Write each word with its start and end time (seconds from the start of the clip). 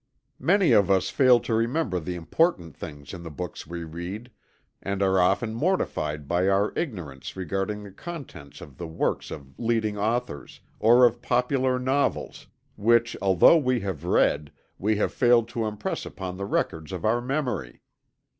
Many 0.39 0.71
of 0.71 0.89
us 0.89 1.11
fail 1.11 1.39
to 1.41 1.53
remember 1.53 1.99
the 1.99 2.15
important 2.15 2.75
things 2.75 3.13
in 3.13 3.21
the 3.21 3.29
books 3.29 3.67
we 3.67 3.83
read, 3.83 4.31
and 4.81 4.99
are 5.03 5.19
often 5.21 5.53
mortified 5.53 6.27
by 6.27 6.47
our 6.47 6.73
ignorance 6.75 7.35
regarding 7.35 7.83
the 7.83 7.91
contents 7.91 8.61
of 8.61 8.79
the 8.79 8.87
works 8.87 9.29
of 9.29 9.53
leading 9.59 9.99
authors, 9.99 10.59
or 10.79 11.05
of 11.05 11.21
popular 11.21 11.77
novels, 11.77 12.47
which 12.77 13.15
although 13.21 13.57
we 13.57 13.81
have 13.81 14.03
read, 14.03 14.51
we 14.79 14.95
have 14.95 15.13
failed 15.13 15.47
to 15.49 15.67
impress 15.67 16.03
upon 16.03 16.35
the 16.35 16.45
records 16.47 16.91
of 16.91 17.05
our 17.05 17.21
memory. 17.21 17.83